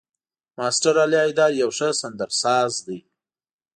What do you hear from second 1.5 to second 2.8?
يو ښه سندرساز